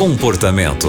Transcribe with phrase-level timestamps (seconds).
[0.00, 0.88] Comportamento.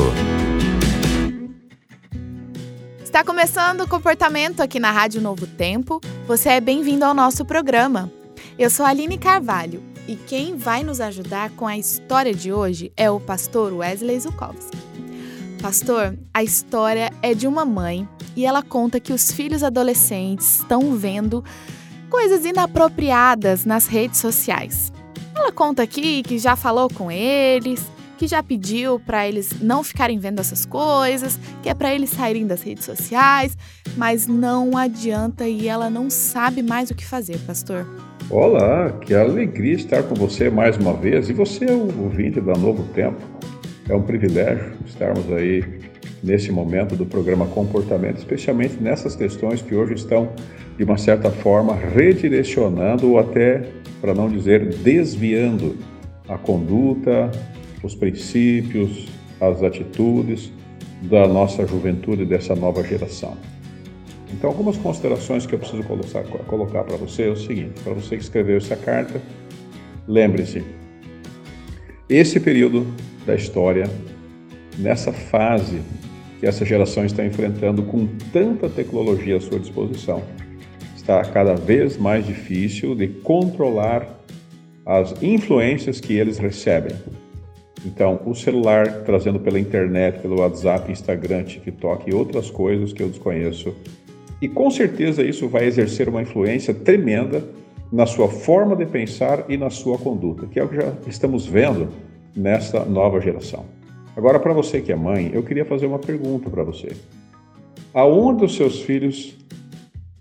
[3.03, 5.99] Está começando o comportamento aqui na Rádio Novo Tempo.
[6.25, 8.09] Você é bem-vindo ao nosso programa.
[8.57, 13.11] Eu sou Aline Carvalho e quem vai nos ajudar com a história de hoje é
[13.11, 14.77] o pastor Wesley Zukowski.
[15.61, 20.95] Pastor, a história é de uma mãe e ela conta que os filhos adolescentes estão
[20.95, 21.43] vendo
[22.09, 24.89] coisas inapropriadas nas redes sociais.
[25.35, 27.90] Ela conta aqui que já falou com eles,
[28.21, 32.45] que já pediu para eles não ficarem vendo essas coisas, que é para eles saírem
[32.45, 33.57] das redes sociais,
[33.97, 37.83] mas não adianta e ela não sabe mais o que fazer, pastor.
[38.29, 41.29] Olá, que alegria estar com você mais uma vez.
[41.29, 43.19] E você é o ouvinte da Novo Tempo.
[43.89, 45.63] É um privilégio estarmos aí
[46.23, 50.31] nesse momento do programa Comportamento, especialmente nessas questões que hoje estão,
[50.77, 53.63] de uma certa forma, redirecionando ou até,
[53.99, 55.75] para não dizer, desviando
[56.29, 57.31] a conduta,
[57.83, 59.07] os princípios,
[59.39, 60.51] as atitudes
[61.01, 63.35] da nossa juventude, dessa nova geração.
[64.31, 68.23] Então, algumas considerações que eu preciso colocar, para você é o seguinte: para você que
[68.23, 69.21] escreveu essa carta,
[70.07, 70.63] lembre-se,
[72.07, 72.85] esse período
[73.25, 73.89] da história,
[74.77, 75.81] nessa fase
[76.39, 80.23] que essa geração está enfrentando com tanta tecnologia à sua disposição,
[80.95, 84.07] está cada vez mais difícil de controlar
[84.85, 86.95] as influências que eles recebem.
[87.85, 93.09] Então, o celular trazendo pela internet, pelo WhatsApp, Instagram, TikTok e outras coisas que eu
[93.09, 93.73] desconheço.
[94.41, 97.43] E com certeza isso vai exercer uma influência tremenda
[97.91, 101.45] na sua forma de pensar e na sua conduta, que é o que já estamos
[101.45, 101.89] vendo
[102.35, 103.65] nessa nova geração.
[104.15, 106.89] Agora, para você que é mãe, eu queria fazer uma pergunta para você.
[107.93, 109.37] Aonde os seus filhos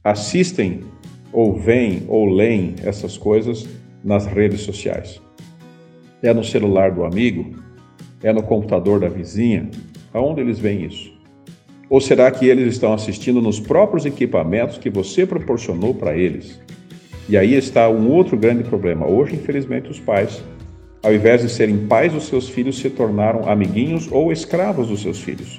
[0.02, 0.80] assistem
[1.32, 3.68] ou veem ou leem essas coisas
[4.02, 5.20] nas redes sociais?
[6.22, 7.54] É no celular do amigo?
[8.22, 9.70] É no computador da vizinha?
[10.12, 11.12] Aonde eles veem isso?
[11.88, 16.60] Ou será que eles estão assistindo nos próprios equipamentos que você proporcionou para eles?
[17.26, 19.06] E aí está um outro grande problema.
[19.06, 20.42] Hoje, infelizmente, os pais,
[21.02, 25.20] ao invés de serem pais dos seus filhos, se tornaram amiguinhos ou escravos dos seus
[25.20, 25.58] filhos.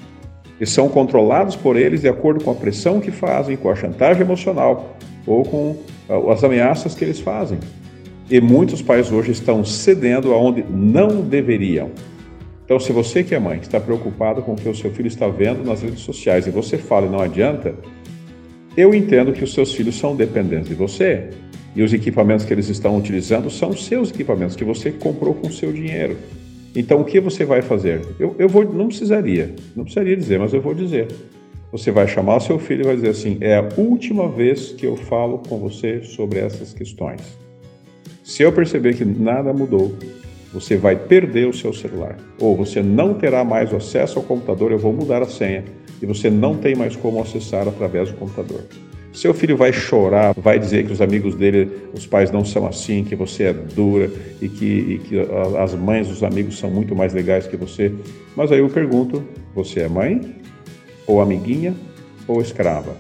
[0.59, 4.22] E são controlados por eles de acordo com a pressão que fazem, com a chantagem
[4.22, 7.57] emocional ou com ah, as ameaças que eles fazem.
[8.31, 11.92] E muitos pais hoje estão cedendo aonde não deveriam.
[12.64, 15.28] Então, se você que é mãe está preocupado com o que o seu filho está
[15.28, 17.75] vendo nas redes sociais e você fala e não adianta,
[18.78, 21.31] eu entendo que os seus filhos são dependentes de você
[21.75, 25.74] e os equipamentos que eles estão utilizando são seus equipamentos que você comprou com seu
[25.74, 26.16] dinheiro.
[26.74, 28.00] Então, o que você vai fazer?
[28.18, 31.09] Eu, eu vou, não precisaria, não precisaria dizer, mas eu vou dizer.
[31.69, 34.96] Você vai chamar seu filho e vai dizer assim: é a última vez que eu
[34.96, 37.41] falo com você sobre essas questões.
[38.31, 39.94] Se eu perceber que nada mudou,
[40.53, 42.16] você vai perder o seu celular.
[42.40, 45.66] Ou você não terá mais acesso ao computador, eu vou mudar a senha
[46.02, 48.64] e você não tem mais como acessar através do computador.
[49.12, 53.03] Seu filho vai chorar, vai dizer que os amigos dele, os pais não são assim,
[53.03, 54.09] que você é dura
[54.42, 55.16] e que, e que
[55.59, 57.92] as mães, os amigos são muito mais legais que você.
[58.34, 59.22] Mas aí eu pergunto:
[59.53, 60.22] você é mãe,
[61.06, 61.75] ou amiguinha,
[62.25, 62.96] ou escrava?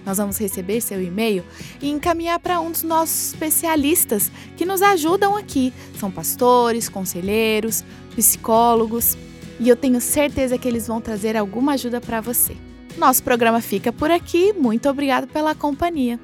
[0.09, 1.45] Nós vamos receber seu e-mail
[1.83, 5.71] e encaminhar para um dos nossos especialistas que nos ajudam aqui.
[6.01, 7.85] São pastores, conselheiros,
[8.17, 9.19] psicólogos
[9.61, 12.57] e eu tenho certeza que eles vão trazer alguma ajuda para você.
[12.97, 14.55] Nosso programa fica por aqui.
[14.55, 16.19] Muito obrigado pela companhia.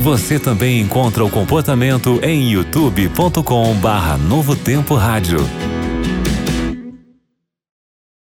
[0.00, 4.56] Você também encontra o comportamento em youtube.com/barra Novo.